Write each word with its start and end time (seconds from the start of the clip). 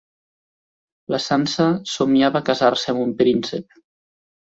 La 1.17 1.19
Sansa 1.27 1.69
somiava 1.93 2.43
a 2.43 2.47
casar-se 2.51 2.97
amb 2.97 3.07
un 3.07 3.17
príncep. 3.25 3.83